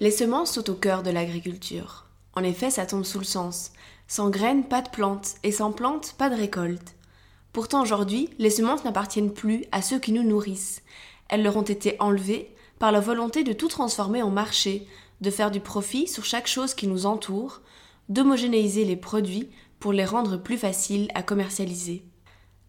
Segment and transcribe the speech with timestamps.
[0.00, 2.06] Les semences sont au cœur de l'agriculture.
[2.34, 3.70] En effet, ça tombe sous le sens.
[4.08, 6.96] Sans graines, pas de plantes, et sans plantes, pas de récolte.
[7.52, 10.82] Pourtant aujourd'hui, les semences n'appartiennent plus à ceux qui nous nourrissent.
[11.28, 14.88] Elles leur ont été enlevées par la volonté de tout transformer en marché,
[15.20, 17.60] de faire du profit sur chaque chose qui nous entoure,
[18.08, 22.04] d'homogénéiser les produits pour les rendre plus faciles à commercialiser.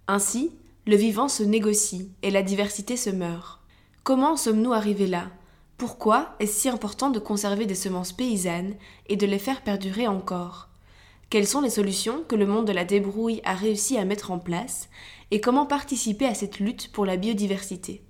[0.07, 0.51] Ainsi,
[0.85, 3.61] le vivant se négocie et la diversité se meurt.
[4.03, 5.31] Comment sommes-nous arrivés là?
[5.77, 8.75] Pourquoi est-ce si important de conserver des semences paysannes
[9.07, 10.69] et de les faire perdurer encore?
[11.29, 14.39] Quelles sont les solutions que le monde de la débrouille a réussi à mettre en
[14.39, 14.87] place
[15.31, 18.03] et comment participer à cette lutte pour la biodiversité?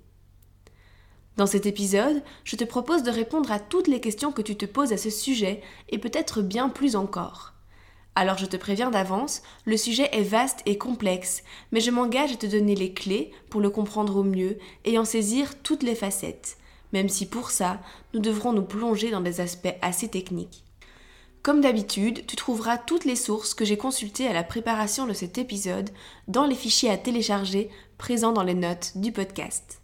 [1.36, 4.64] Dans cet épisode, je te propose de répondre à toutes les questions que tu te
[4.64, 7.54] poses à ce sujet et peut-être bien plus encore.
[8.14, 12.36] Alors je te préviens d'avance, le sujet est vaste et complexe, mais je m'engage à
[12.36, 16.58] te donner les clés pour le comprendre au mieux et en saisir toutes les facettes,
[16.92, 17.80] même si pour ça,
[18.14, 20.64] nous devrons nous plonger dans des aspects assez techniques.
[21.42, 25.38] Comme d'habitude, tu trouveras toutes les sources que j'ai consultées à la préparation de cet
[25.38, 25.90] épisode
[26.26, 29.80] dans les fichiers à télécharger présents dans les notes du podcast.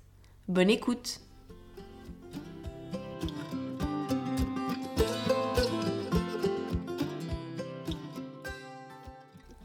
[0.48, 1.20] Bonne écoute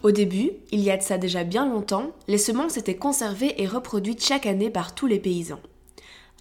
[0.03, 3.67] Au début, il y a de ça déjà bien longtemps, les semences étaient conservées et
[3.67, 5.59] reproduites chaque année par tous les paysans.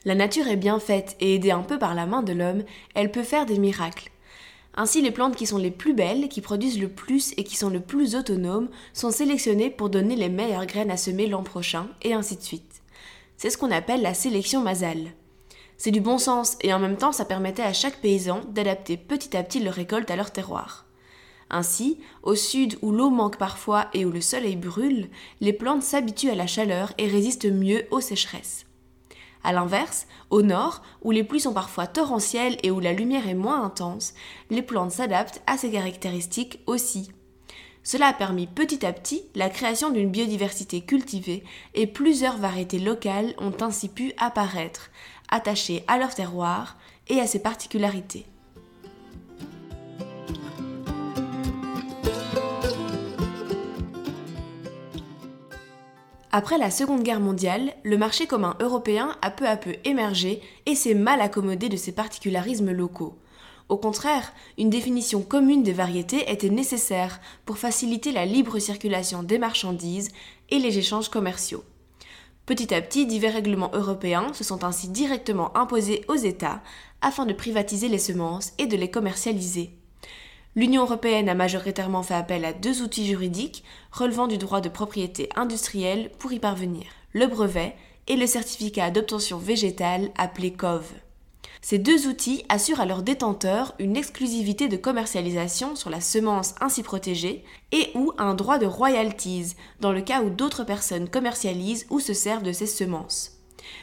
[0.06, 2.62] La nature est bien faite et aidée un peu par la main de l'homme,
[2.94, 4.12] elle peut faire des miracles.
[4.76, 7.70] Ainsi, les plantes qui sont les plus belles, qui produisent le plus et qui sont
[7.70, 12.14] le plus autonomes sont sélectionnées pour donner les meilleures graines à semer l'an prochain, et
[12.14, 12.82] ainsi de suite.
[13.36, 15.10] C'est ce qu'on appelle la sélection masale.
[15.76, 19.36] C'est du bon sens et en même temps ça permettait à chaque paysan d'adapter petit
[19.36, 20.86] à petit leur récolte à leur terroir.
[21.50, 25.08] Ainsi, au sud où l'eau manque parfois et où le soleil brûle,
[25.40, 28.65] les plantes s'habituent à la chaleur et résistent mieux aux sécheresses.
[29.46, 33.34] A l'inverse, au nord, où les pluies sont parfois torrentielles et où la lumière est
[33.34, 34.12] moins intense,
[34.50, 37.12] les plantes s'adaptent à ces caractéristiques aussi.
[37.84, 43.34] Cela a permis petit à petit la création d'une biodiversité cultivée et plusieurs variétés locales
[43.38, 44.90] ont ainsi pu apparaître,
[45.30, 48.26] attachées à leur terroir et à ses particularités.
[56.38, 60.74] Après la Seconde Guerre mondiale, le marché commun européen a peu à peu émergé et
[60.74, 63.16] s'est mal accommodé de ses particularismes locaux.
[63.70, 69.38] Au contraire, une définition commune des variétés était nécessaire pour faciliter la libre circulation des
[69.38, 70.10] marchandises
[70.50, 71.64] et les échanges commerciaux.
[72.44, 76.60] Petit à petit, divers règlements européens se sont ainsi directement imposés aux États
[77.00, 79.70] afin de privatiser les semences et de les commercialiser.
[80.56, 83.62] L'Union européenne a majoritairement fait appel à deux outils juridiques
[83.92, 87.76] relevant du droit de propriété industrielle pour y parvenir, le brevet
[88.08, 90.84] et le certificat d'obtention végétale appelé COV.
[91.60, 96.82] Ces deux outils assurent à leurs détenteurs une exclusivité de commercialisation sur la semence ainsi
[96.82, 102.00] protégée et ou un droit de royalties dans le cas où d'autres personnes commercialisent ou
[102.00, 103.32] se servent de ces semences.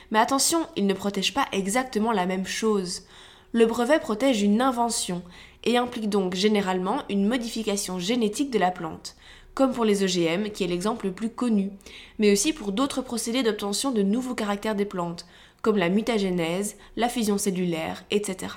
[0.09, 3.03] Mais attention, ils ne protègent pas exactement la même chose.
[3.51, 5.21] Le brevet protège une invention
[5.63, 9.15] et implique donc généralement une modification génétique de la plante,
[9.53, 11.71] comme pour les OGM, qui est l'exemple le plus connu,
[12.19, 15.25] mais aussi pour d'autres procédés d'obtention de nouveaux caractères des plantes,
[15.61, 18.53] comme la mutagénèse, la fusion cellulaire, etc.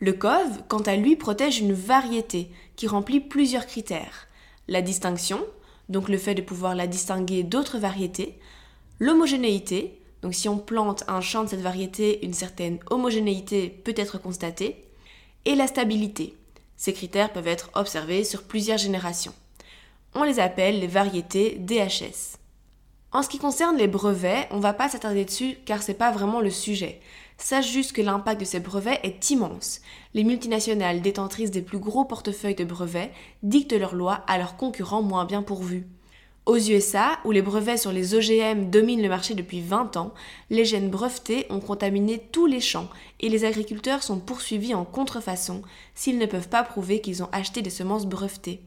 [0.00, 4.28] Le COV, quant à lui, protège une variété qui remplit plusieurs critères.
[4.68, 5.44] La distinction,
[5.88, 8.38] donc le fait de pouvoir la distinguer d'autres variétés,
[8.98, 14.18] l'homogénéité, Donc si on plante un champ de cette variété, une certaine homogénéité peut être
[14.20, 14.87] constatée.
[15.48, 16.36] Et la stabilité.
[16.76, 19.32] Ces critères peuvent être observés sur plusieurs générations.
[20.14, 22.36] On les appelle les variétés DHS.
[23.12, 26.42] En ce qui concerne les brevets, on va pas s'attarder dessus car c'est pas vraiment
[26.42, 27.00] le sujet.
[27.38, 29.80] Sache juste que l'impact de ces brevets est immense.
[30.12, 33.10] Les multinationales détentrices des plus gros portefeuilles de brevets
[33.42, 35.86] dictent leurs lois à leurs concurrents moins bien pourvus.
[36.48, 40.14] Aux USA, où les brevets sur les OGM dominent le marché depuis 20 ans,
[40.48, 42.88] les gènes brevetés ont contaminé tous les champs
[43.20, 45.60] et les agriculteurs sont poursuivis en contrefaçon
[45.94, 48.62] s'ils ne peuvent pas prouver qu'ils ont acheté des semences brevetées.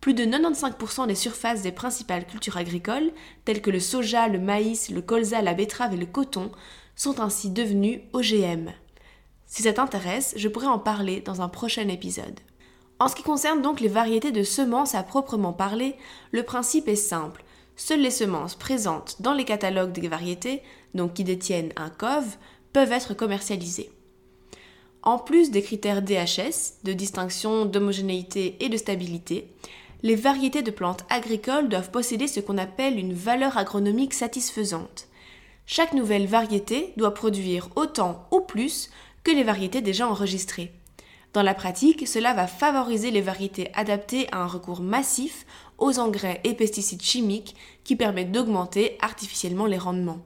[0.00, 3.12] Plus de 95% des surfaces des principales cultures agricoles,
[3.44, 6.50] telles que le soja, le maïs, le colza, la betterave et le coton,
[6.96, 8.72] sont ainsi devenues OGM.
[9.46, 12.40] Si ça t'intéresse, je pourrais en parler dans un prochain épisode.
[13.00, 15.94] En ce qui concerne donc les variétés de semences à proprement parler,
[16.32, 17.44] le principe est simple.
[17.76, 20.62] Seules les semences présentes dans les catalogues des variétés,
[20.94, 22.24] donc qui détiennent un COV,
[22.72, 23.90] peuvent être commercialisées.
[25.02, 29.48] En plus des critères DHS, de distinction, d'homogénéité et de stabilité,
[30.02, 35.06] les variétés de plantes agricoles doivent posséder ce qu'on appelle une valeur agronomique satisfaisante.
[35.66, 38.90] Chaque nouvelle variété doit produire autant ou plus
[39.22, 40.72] que les variétés déjà enregistrées.
[41.38, 45.46] Dans la pratique, cela va favoriser les variétés adaptées à un recours massif
[45.78, 47.54] aux engrais et pesticides chimiques
[47.84, 50.18] qui permettent d'augmenter artificiellement les rendements.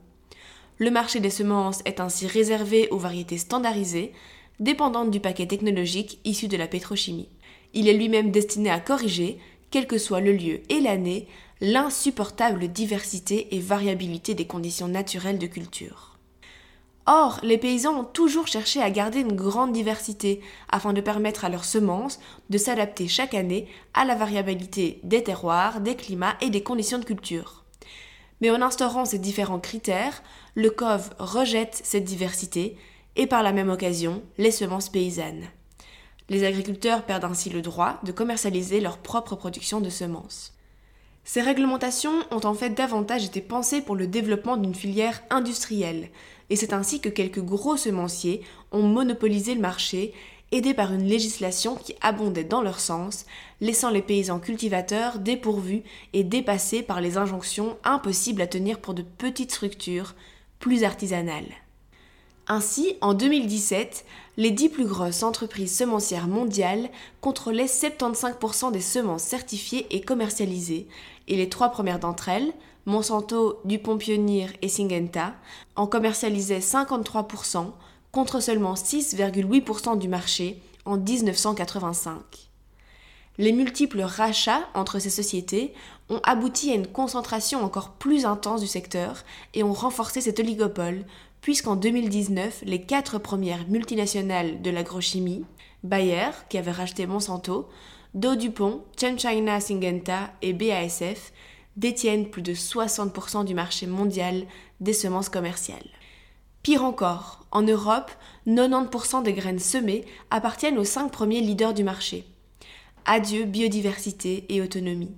[0.78, 4.14] Le marché des semences est ainsi réservé aux variétés standardisées,
[4.58, 7.28] dépendantes du paquet technologique issu de la pétrochimie.
[7.74, 9.38] Il est lui-même destiné à corriger
[9.70, 11.28] quel que soit le lieu et l'année,
[11.60, 16.11] l'insupportable diversité et variabilité des conditions naturelles de culture.
[17.06, 20.40] Or, les paysans ont toujours cherché à garder une grande diversité
[20.70, 25.80] afin de permettre à leurs semences de s'adapter chaque année à la variabilité des terroirs,
[25.80, 27.64] des climats et des conditions de culture.
[28.40, 30.22] Mais en instaurant ces différents critères,
[30.54, 32.76] le COV rejette cette diversité
[33.16, 35.46] et par la même occasion les semences paysannes.
[36.28, 40.54] Les agriculteurs perdent ainsi le droit de commercialiser leur propre production de semences.
[41.24, 46.10] Ces réglementations ont en fait davantage été pensées pour le développement d'une filière industrielle,
[46.52, 50.12] et c'est ainsi que quelques gros semenciers ont monopolisé le marché,
[50.50, 53.24] aidés par une législation qui abondait dans leur sens,
[53.62, 55.82] laissant les paysans cultivateurs dépourvus
[56.12, 60.14] et dépassés par les injonctions impossibles à tenir pour de petites structures
[60.58, 61.48] plus artisanales.
[62.48, 64.04] Ainsi, en 2017,
[64.36, 66.90] les dix plus grosses entreprises semencières mondiales
[67.20, 70.88] contrôlaient 75% des semences certifiées et commercialisées,
[71.28, 72.52] et les trois premières d'entre elles,
[72.86, 75.34] Monsanto, Dupont Pionnier et Syngenta,
[75.76, 77.70] en commercialisaient 53%
[78.10, 82.20] contre seulement 6,8% du marché en 1985.
[83.38, 85.72] Les multiples rachats entre ces sociétés
[86.10, 89.24] ont abouti à une concentration encore plus intense du secteur
[89.54, 91.06] et ont renforcé cet oligopole,
[91.42, 95.44] puisqu'en 2019, les quatre premières multinationales de l'agrochimie,
[95.82, 97.68] Bayer, qui avait racheté Monsanto,
[98.14, 101.32] Do Dupont, Chen China Syngenta et BASF,
[101.76, 104.46] détiennent plus de 60% du marché mondial
[104.80, 105.88] des semences commerciales.
[106.62, 108.12] Pire encore, en Europe,
[108.46, 112.24] 90% des graines semées appartiennent aux cinq premiers leaders du marché.
[113.04, 115.16] Adieu biodiversité et autonomie.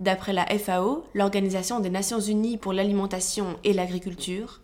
[0.00, 4.60] D'après la FAO, l'Organisation des Nations Unies pour l'alimentation et l'agriculture,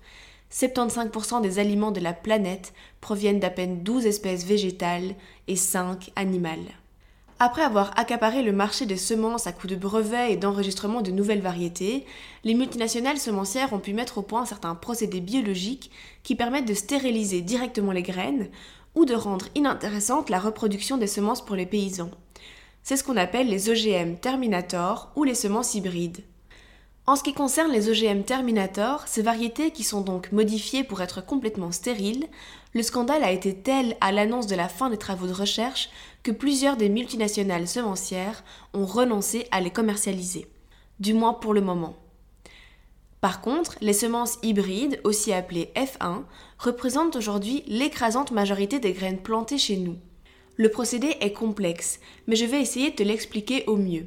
[0.53, 5.15] 75% des aliments de la planète proviennent d'à peine 12 espèces végétales
[5.49, 6.59] et 5 animales.
[7.43, 11.41] Après avoir accaparé le marché des semences à coups de brevets et d'enregistrement de nouvelles
[11.41, 12.05] variétés,
[12.45, 15.91] les multinationales semencières ont pu mettre au point certains procédés biologiques
[16.23, 18.51] qui permettent de stériliser directement les graines
[18.95, 22.11] ou de rendre inintéressante la reproduction des semences pour les paysans.
[22.83, 26.23] C'est ce qu'on appelle les OGM Terminator ou les semences hybrides.
[27.07, 31.25] En ce qui concerne les OGM Terminator, ces variétés qui sont donc modifiées pour être
[31.25, 32.27] complètement stériles,
[32.73, 35.91] le scandale a été tel à l'annonce de la fin des travaux de recherche
[36.23, 40.47] que plusieurs des multinationales semencières ont renoncé à les commercialiser,
[41.01, 41.97] du moins pour le moment.
[43.21, 46.23] Par contre, les semences hybrides, aussi appelées F1,
[46.59, 49.97] représentent aujourd'hui l'écrasante majorité des graines plantées chez nous.
[50.57, 54.07] Le procédé est complexe, mais je vais essayer de l'expliquer au mieux.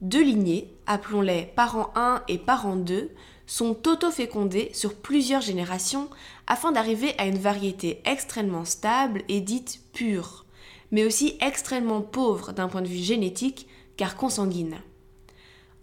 [0.00, 3.10] Deux lignées, appelons-les parents 1 et parents 2,
[3.46, 6.08] sont auto-fécondées sur plusieurs générations
[6.46, 10.44] afin d'arriver à une variété extrêmement stable et dite pure,
[10.92, 14.76] mais aussi extrêmement pauvre d'un point de vue génétique car consanguine.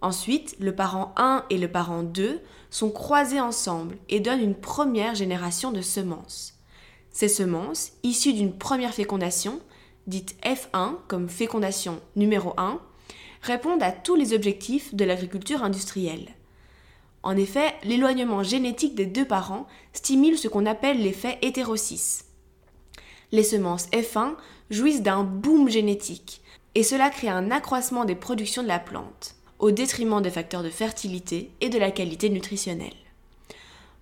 [0.01, 5.15] Ensuite, le parent 1 et le parent 2 sont croisés ensemble et donnent une première
[5.15, 6.53] génération de semences.
[7.09, 9.59] Ces semences, issues d'une première fécondation,
[10.07, 12.79] dite F1 comme fécondation numéro 1,
[13.45, 16.29] répondent à tous les objectifs de l'agriculture industrielle.
[17.23, 22.25] En effet, l'éloignement génétique des deux parents stimule ce qu'on appelle l'effet hétérosis.
[23.31, 24.33] Les semences F1
[24.69, 26.41] jouissent d'un boom génétique,
[26.75, 30.69] et cela crée un accroissement des productions de la plante, au détriment des facteurs de
[30.69, 32.93] fertilité et de la qualité nutritionnelle.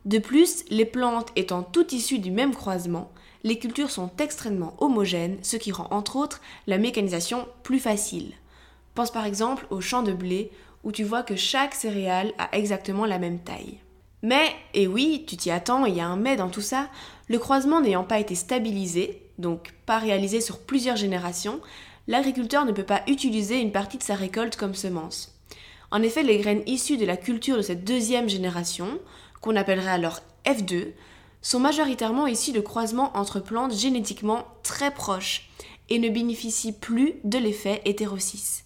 [0.05, 3.11] De plus, les plantes étant toutes issues du même croisement,
[3.43, 8.33] les cultures sont extrêmement homogènes, ce qui rend entre autres la mécanisation plus facile.
[8.95, 10.51] Pense par exemple au champ de blé
[10.83, 13.79] où tu vois que chaque céréale a exactement la même taille.
[14.21, 16.89] Mais, et oui, tu t'y attends, il y a un mais dans tout ça,
[17.27, 21.59] le croisement n'ayant pas été stabilisé, donc pas réalisé sur plusieurs générations,
[22.07, 25.33] l'agriculteur ne peut pas utiliser une partie de sa récolte comme semence.
[25.91, 28.99] En effet, les graines issues de la culture de cette deuxième génération,
[29.41, 30.93] qu'on appellerait alors F2,
[31.41, 35.49] sont majoritairement issues de croisements entre plantes génétiquement très proches
[35.89, 38.63] et ne bénéficient plus de l'effet hétérosis.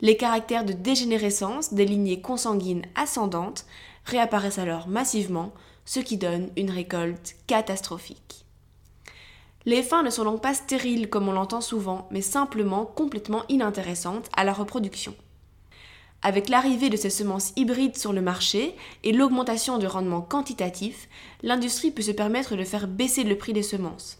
[0.00, 3.64] Les caractères de dégénérescence des lignées consanguines ascendantes
[4.04, 5.52] réapparaissent alors massivement,
[5.84, 8.44] ce qui donne une récolte catastrophique.
[9.64, 14.28] Les fins ne sont donc pas stériles comme on l'entend souvent, mais simplement complètement inintéressantes
[14.36, 15.14] à la reproduction.
[16.22, 21.08] Avec l'arrivée de ces semences hybrides sur le marché et l'augmentation du rendement quantitatif,
[21.42, 24.18] l'industrie peut se permettre de faire baisser le prix des semences.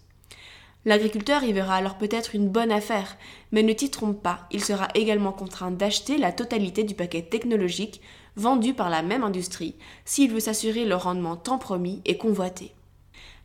[0.87, 3.17] L'agriculteur y verra alors peut-être une bonne affaire,
[3.51, 8.01] mais ne t'y trompe pas, il sera également contraint d'acheter la totalité du paquet technologique
[8.37, 9.75] vendu par la même industrie
[10.05, 12.73] s'il veut s'assurer le rendement tant promis et convoité.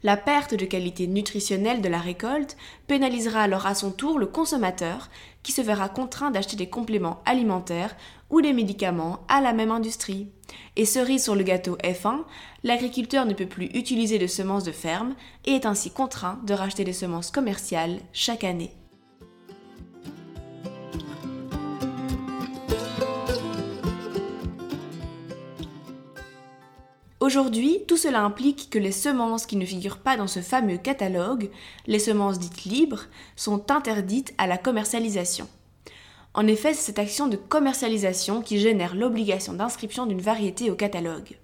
[0.04, 5.10] La perte de qualité nutritionnelle de la récolte pénalisera alors à son tour le consommateur
[5.42, 7.96] qui se verra contraint d'acheter des compléments alimentaires
[8.32, 10.28] ou des médicaments à la même industrie.
[10.76, 12.24] Et cerise sur le gâteau F1,
[12.64, 16.84] l'agriculteur ne peut plus utiliser de semences de ferme et est ainsi contraint de racheter
[16.84, 18.72] des semences commerciales chaque année.
[27.20, 31.52] Aujourd'hui, tout cela implique que les semences qui ne figurent pas dans ce fameux catalogue,
[31.86, 35.48] les semences dites libres, sont interdites à la commercialisation.
[36.34, 41.38] En effet, c'est cette action de commercialisation qui génère l'obligation d'inscription d'une variété au catalogue.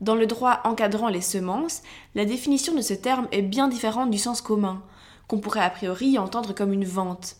[0.00, 1.82] Dans le droit encadrant les semences,
[2.14, 4.82] la définition de ce terme est bien différente du sens commun,
[5.26, 7.36] qu'on pourrait a priori entendre comme une vente.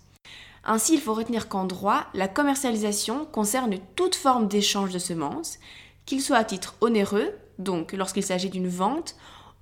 [0.64, 5.58] Ainsi, il faut retenir qu'en droit, la commercialisation concerne toute forme d'échange de semences,
[6.06, 9.16] qu'il soit à titre onéreux, donc lorsqu'il s'agit d'une vente,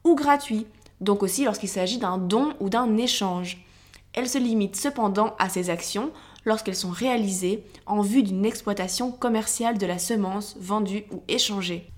[0.04, 0.66] ou gratuit,
[1.00, 3.64] donc aussi lorsqu'il s'agit d'un don ou d'un échange.
[4.12, 6.10] Elle se limite cependant à ces actions
[6.48, 11.90] lorsqu'elles sont réalisées en vue d'une exploitation commerciale de la semence vendue ou échangée.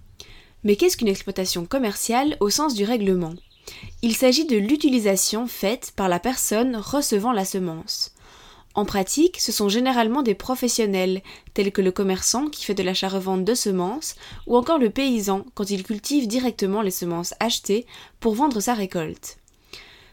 [0.62, 3.33] Mais qu'est-ce qu'une exploitation commerciale au sens du règlement?
[4.02, 8.14] Il s'agit de l'utilisation faite par la personne recevant la semence.
[8.75, 11.23] En pratique, ce sont généralement des professionnels,
[11.54, 14.14] tels que le commerçant qui fait de l'achat-revente de semences,
[14.47, 17.87] ou encore le paysan quand il cultive directement les semences achetées
[18.21, 19.39] pour vendre sa récolte.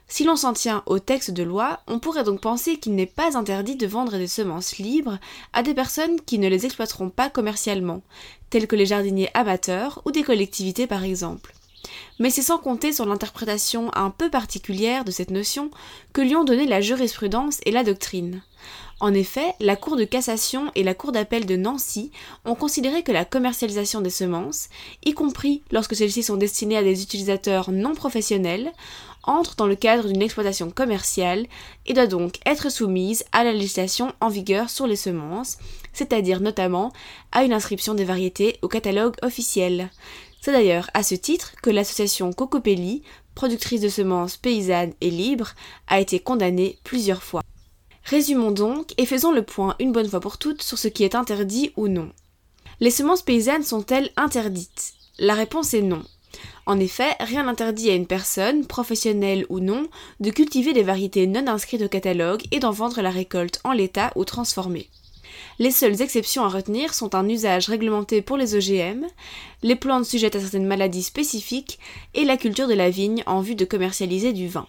[0.10, 3.38] Si l'on s'en tient au texte de loi, on pourrait donc penser qu'il n'est pas
[3.38, 5.20] interdit de vendre des semences libres
[5.52, 8.02] à des personnes qui ne les exploiteront pas commercialement,
[8.50, 11.54] telles que les jardiniers amateurs ou des collectivités par exemple.
[12.20, 15.72] Mais c'est sans compter sur l'interprétation un peu particulière de cette notion
[16.14, 18.42] que lui ont donné la jurisprudence et la doctrine.
[19.00, 22.12] En effet, la Cour de cassation et la Cour d'appel de Nancy
[22.46, 24.70] ont considéré que la commercialisation des semences,
[25.06, 28.72] y compris lorsque celles-ci sont destinées à des utilisateurs non professionnels,
[29.28, 31.46] entre dans le cadre d'une exploitation commerciale
[31.86, 35.58] et doit donc être soumise à la législation en vigueur sur les semences,
[35.94, 36.92] c'est-à-dire notamment
[37.32, 39.90] à une inscription des variétés au catalogue officiel.
[40.42, 43.04] C'est d'ailleurs à ce titre que l'association Cocopelli,
[43.36, 45.54] productrice de semences paysannes et libres,
[45.88, 47.44] a été condamnée plusieurs fois.
[48.06, 51.16] Résumons donc et faisons le point une bonne fois pour toutes sur ce qui est
[51.16, 52.12] interdit ou non.
[52.80, 54.94] Les semences paysannes sont-elles interdites?
[55.20, 56.04] La réponse est non.
[56.68, 59.88] En effet, rien n'interdit à une personne, professionnelle ou non,
[60.20, 64.12] de cultiver des variétés non inscrites au catalogue et d'en vendre la récolte en l'état
[64.18, 64.90] ou transformée.
[65.60, 69.06] Les seules exceptions à retenir sont un usage réglementé pour les OGM,
[69.64, 71.80] les plantes sujettes à certaines maladies spécifiques
[72.14, 74.68] et la culture de la vigne en vue de commercialiser du vin.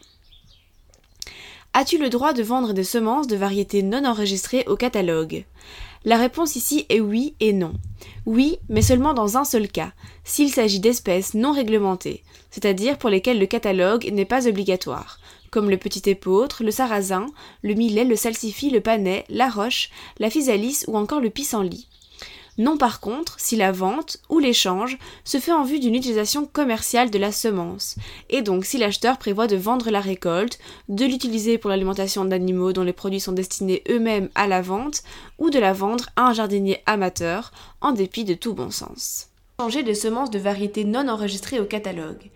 [1.74, 5.44] As-tu le droit de vendre des semences de variétés non enregistrées au catalogue?
[6.04, 7.74] La réponse ici est oui et non.
[8.24, 9.92] Oui, mais seulement dans un seul cas,
[10.24, 15.18] s'il s'agit d'espèces non réglementées, c'est-à-dire pour lesquelles le catalogue n'est pas obligatoire,
[15.50, 17.26] comme le petit épeautre, le sarrasin,
[17.62, 21.88] le millet, le salsifis, le panais, la roche, la physalis ou encore le pissenlit.
[22.58, 27.10] Non par contre si la vente ou l'échange se fait en vue d'une utilisation commerciale
[27.10, 27.94] de la semence,
[28.28, 32.82] et donc si l'acheteur prévoit de vendre la récolte, de l'utiliser pour l'alimentation d'animaux dont
[32.82, 35.04] les produits sont destinés eux-mêmes à la vente,
[35.38, 39.28] ou de la vendre à un jardinier amateur, en dépit de tout bon sens.
[39.60, 42.30] changer des semences de variétés non enregistrées au catalogue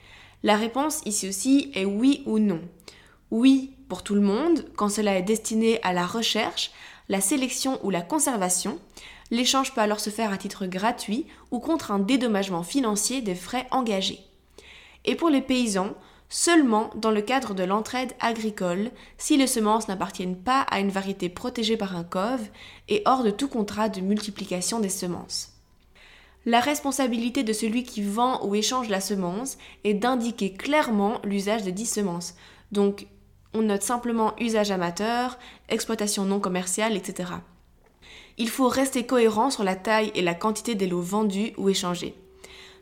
[0.45, 2.61] La réponse ici aussi est oui ou non.
[3.33, 6.71] Oui pour tout le monde quand cela est destiné à la recherche,
[7.09, 8.79] la sélection ou la conservation.
[9.33, 13.67] L'échange peut alors se faire à titre gratuit ou contre un dédommagement financier des frais
[13.71, 14.21] engagés.
[15.07, 15.95] Et pour les paysans,
[16.29, 21.31] seulement dans le cadre de l'entraide agricole si les semences n'appartiennent pas à une variété
[21.31, 22.43] protégée par un COV
[22.91, 25.55] et hors de tout contrat de multiplication des semences.
[26.45, 31.71] La responsabilité de celui qui vend ou échange la semence est d'indiquer clairement l'usage de
[31.71, 32.35] dix semences.
[32.71, 33.07] Donc,
[33.55, 35.39] on note simplement usage amateur,
[35.71, 37.31] exploitation non commerciale, etc.
[38.43, 42.17] Il faut rester cohérent sur la taille et la quantité des lots vendus ou échangés.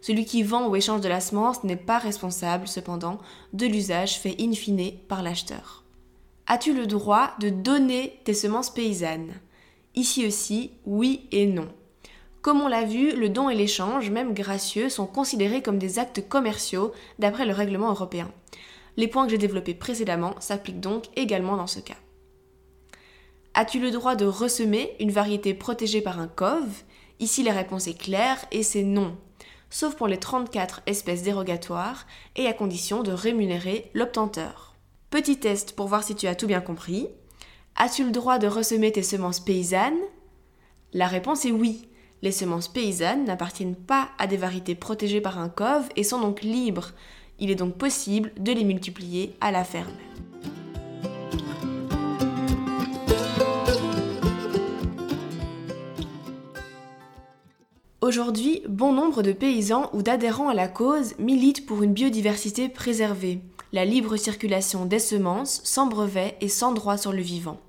[0.00, 3.18] Celui qui vend ou échange de la semence n'est pas responsable, cependant,
[3.52, 5.84] de l'usage fait in fine par l'acheteur.
[6.46, 9.34] As-tu le droit de donner tes semences paysannes?
[9.94, 11.68] Ici aussi, oui et non.
[12.40, 16.26] Comme on l'a vu, le don et l'échange, même gracieux, sont considérés comme des actes
[16.26, 18.30] commerciaux d'après le règlement européen.
[18.96, 21.98] Les points que j'ai développés précédemment s'appliquent donc également dans ce cas.
[23.60, 26.64] As-tu le droit de ressemer une variété protégée par un COV?
[27.18, 29.18] Ici la réponse est claire et c'est non
[29.68, 34.76] sauf pour les 34 espèces dérogatoires et à condition de rémunérer l'obtenteur.
[35.10, 37.08] Petit test pour voir si tu as tout bien compris.
[37.76, 40.00] As-tu le droit de ressemer tes semences paysannes?
[40.94, 41.86] La réponse est oui.
[42.22, 46.40] Les semences paysannes n'appartiennent pas à des variétés protégées par un COV et sont donc
[46.40, 46.92] libres.
[47.38, 49.92] Il est donc possible de les multiplier à la ferme.
[58.02, 63.40] Aujourd'hui, bon nombre de paysans ou d'adhérents à la cause militent pour une biodiversité préservée,
[63.74, 67.60] la libre circulation des semences, sans brevet et sans droit sur le vivant.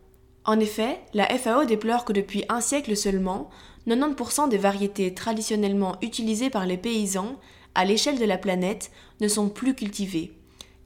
[0.45, 3.49] En effet, la FAO déplore que depuis un siècle seulement,
[3.87, 7.35] 90% des variétés traditionnellement utilisées par les paysans
[7.75, 10.31] à l'échelle de la planète ne sont plus cultivées,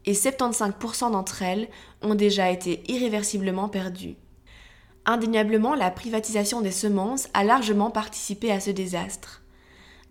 [0.06, 1.70] et 75% d'entre elles
[2.02, 4.16] ont déjà été irréversiblement perdues.
[5.08, 9.44] Indéniablement, la privatisation des semences a largement participé à ce désastre.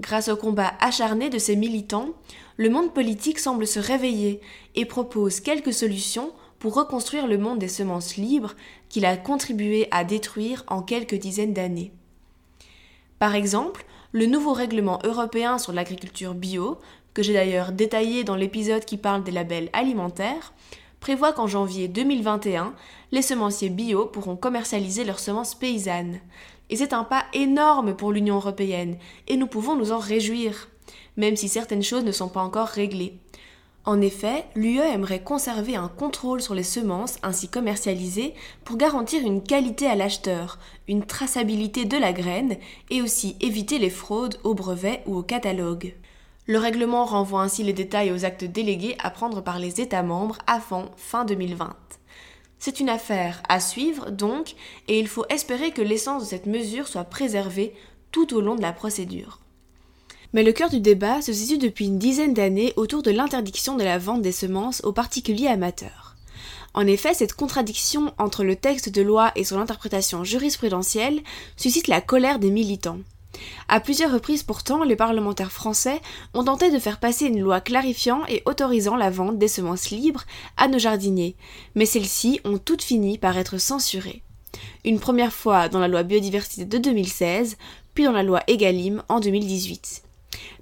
[0.00, 2.10] Grâce au combat acharné de ces militants,
[2.56, 4.40] le monde politique semble se réveiller
[4.74, 8.54] et propose quelques solutions pour reconstruire le monde des semences libres
[8.88, 11.92] qu'il a contribué à détruire en quelques dizaines d'années.
[13.18, 16.78] Par exemple, le nouveau règlement européen sur l'agriculture bio,
[17.12, 20.52] que j'ai d'ailleurs détaillé dans l'épisode qui parle des labels alimentaires,
[21.00, 22.74] prévoit qu'en janvier 2021,
[23.12, 26.18] les semenciers bio pourront commercialiser leurs semences paysannes.
[26.70, 28.96] Et c'est un pas énorme pour l'Union européenne,
[29.28, 30.68] et nous pouvons nous en réjouir,
[31.16, 33.18] même si certaines choses ne sont pas encore réglées.
[33.86, 38.32] En effet, l'UE aimerait conserver un contrôle sur les semences ainsi commercialisées
[38.64, 42.56] pour garantir une qualité à l'acheteur, une traçabilité de la graine
[42.88, 45.94] et aussi éviter les fraudes au brevet ou au catalogue.
[46.46, 50.38] Le règlement renvoie ainsi les détails aux actes délégués à prendre par les États membres
[50.46, 51.76] avant fin 2020.
[52.58, 54.54] C'est une affaire à suivre donc,
[54.88, 57.74] et il faut espérer que l'essence de cette mesure soit préservée
[58.10, 59.40] tout au long de la procédure.
[60.32, 63.84] Mais le cœur du débat se situe depuis une dizaine d'années autour de l'interdiction de
[63.84, 66.16] la vente des semences aux particuliers amateurs.
[66.74, 71.22] En effet, cette contradiction entre le texte de loi et son interprétation jurisprudentielle
[71.56, 72.98] suscite la colère des militants.
[73.68, 76.00] À plusieurs reprises pourtant, les parlementaires français
[76.34, 80.24] ont tenté de faire passer une loi clarifiant et autorisant la vente des semences libres
[80.56, 81.36] à nos jardiniers,
[81.74, 84.22] mais celles-ci ont toutes fini par être censurées.
[84.84, 87.56] Une première fois dans la loi biodiversité de 2016,
[87.94, 90.02] puis dans la loi Egalim en 2018.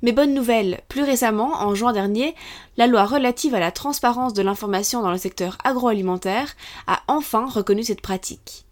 [0.03, 2.35] Mais bonne nouvelle, plus récemment, en juin dernier,
[2.77, 6.55] la loi relative à la transparence de l'information dans le secteur agroalimentaire
[6.87, 8.67] a enfin reconnu cette pratique.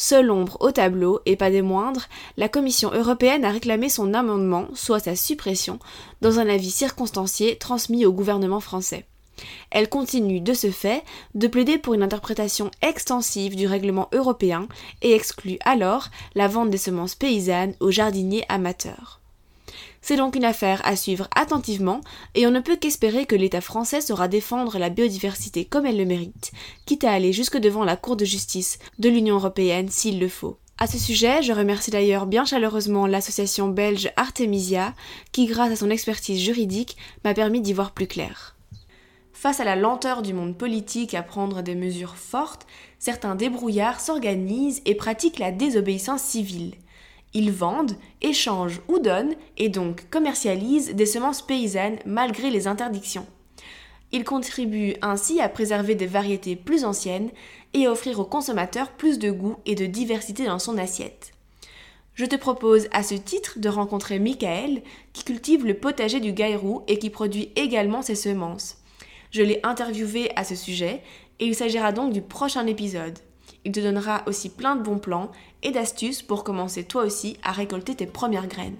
[0.00, 2.06] Seule ombre au tableau, et pas des moindres,
[2.36, 5.80] la Commission européenne a réclamé son amendement, soit sa suppression,
[6.20, 9.06] dans un avis circonstancié transmis au gouvernement français.
[9.72, 11.02] Elle continue de ce fait
[11.34, 14.68] de plaider pour une interprétation extensive du règlement européen
[15.02, 19.17] et exclut alors la vente des semences paysannes aux jardiniers amateurs.
[20.00, 22.00] C'est donc une affaire à suivre attentivement
[22.34, 26.04] et on ne peut qu'espérer que l'État français saura défendre la biodiversité comme elle le
[26.04, 26.52] mérite,
[26.86, 30.58] quitte à aller jusque devant la Cour de justice de l'Union européenne s'il le faut.
[30.80, 34.94] À ce sujet, je remercie d'ailleurs bien chaleureusement l'association belge Artemisia
[35.32, 38.54] qui, grâce à son expertise juridique, m'a permis d'y voir plus clair.
[39.32, 42.66] Face à la lenteur du monde politique à prendre des mesures fortes,
[42.98, 46.74] certains débrouillards s'organisent et pratiquent la désobéissance civile.
[47.34, 53.26] Ils vendent, échangent ou donnent, et donc commercialisent des semences paysannes malgré les interdictions.
[54.10, 57.30] Ils contribuent ainsi à préserver des variétés plus anciennes
[57.74, 61.32] et à offrir aux consommateurs plus de goût et de diversité dans son assiette.
[62.14, 66.82] Je te propose à ce titre de rencontrer Michael, qui cultive le potager du Gaïrou
[66.88, 68.78] et qui produit également ses semences.
[69.30, 71.02] Je l'ai interviewé à ce sujet
[71.38, 73.18] et il s'agira donc du prochain épisode.
[73.64, 75.30] Il te donnera aussi plein de bons plans
[75.62, 78.76] et d'astuces pour commencer toi aussi à récolter tes premières graines.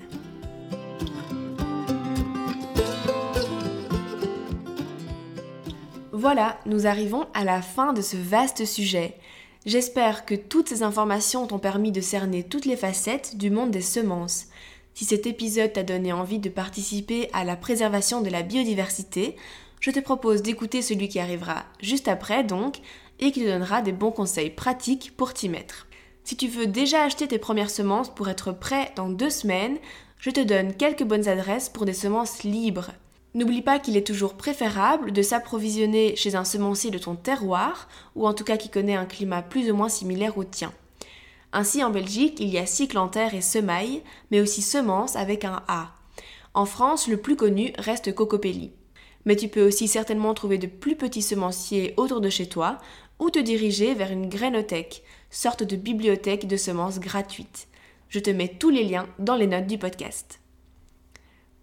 [6.13, 9.15] Voilà, nous arrivons à la fin de ce vaste sujet.
[9.67, 13.81] J'espère que toutes ces informations t'ont permis de cerner toutes les facettes du monde des
[13.81, 14.47] semences.
[14.95, 19.37] Si cet épisode t'a donné envie de participer à la préservation de la biodiversité,
[19.81, 22.79] je te propose d'écouter celui qui arrivera juste après donc
[23.21, 25.88] et qui te donnera des bons conseils pratiques pour t'y mettre.
[26.29, 29.79] Si tu veux déjà acheter tes premières semences pour être prêt dans deux semaines,
[30.19, 32.91] je te donne quelques bonnes adresses pour des semences libres.
[33.33, 38.27] N'oublie pas qu'il est toujours préférable de s'approvisionner chez un semencier de ton terroir, ou
[38.27, 40.71] en tout cas qui connaît un climat plus ou moins similaire au tien.
[41.55, 45.63] Ainsi, en Belgique, il y a cycle en et semaille, mais aussi semences avec un
[45.67, 45.95] A.
[46.53, 48.73] En France, le plus connu reste Cocopelli
[49.25, 52.79] mais tu peux aussi certainement trouver de plus petits semenciers autour de chez toi
[53.19, 57.69] ou te diriger vers une grainothèque, sorte de bibliothèque de semences gratuite.
[58.09, 60.41] Je te mets tous les liens dans les notes du podcast.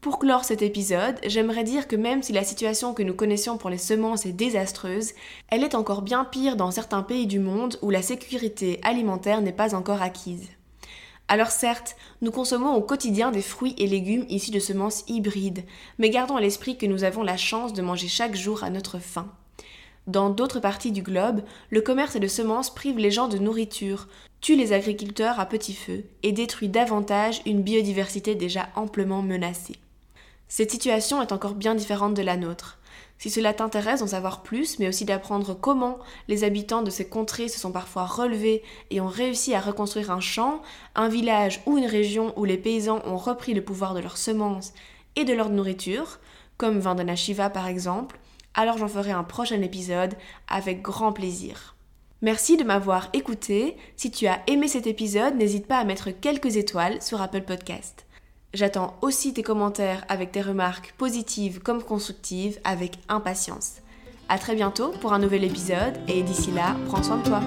[0.01, 3.71] Pour clore cet épisode, j'aimerais dire que même si la situation que nous connaissions pour
[3.71, 5.13] les semences est désastreuse,
[5.47, 9.51] elle est encore bien pire dans certains pays du monde où la sécurité alimentaire n'est
[9.51, 10.47] pas encore acquise.
[11.28, 15.65] Alors certes, nous consommons au quotidien des fruits et légumes issus de semences hybrides,
[15.97, 18.99] mais gardons à l'esprit que nous avons la chance de manger chaque jour à notre
[18.99, 19.32] faim.
[20.07, 21.41] Dans d'autres parties du globe,
[21.71, 24.07] le commerce de semences prive les gens de nourriture,
[24.39, 29.77] tue les agriculteurs à petit feu et détruit davantage une biodiversité déjà amplement menacée.
[30.47, 32.77] Cette situation est encore bien différente de la nôtre.
[33.17, 37.47] Si cela t'intéresse d'en savoir plus, mais aussi d'apprendre comment les habitants de ces contrées
[37.47, 40.61] se sont parfois relevés et ont réussi à reconstruire un champ,
[40.93, 44.73] un village ou une région où les paysans ont repris le pouvoir de leurs semences
[45.15, 46.19] et de leur nourriture,
[46.57, 48.19] comme Vandana Shiva par exemple,
[48.55, 50.15] alors j'en ferai un prochain épisode
[50.47, 51.75] avec grand plaisir.
[52.21, 53.77] Merci de m'avoir écouté.
[53.97, 58.05] Si tu as aimé cet épisode, n'hésite pas à mettre quelques étoiles sur Apple Podcast.
[58.53, 63.75] J'attends aussi tes commentaires avec tes remarques positives comme constructives avec impatience.
[64.29, 67.41] À très bientôt pour un nouvel épisode et d'ici là, prends soin de toi.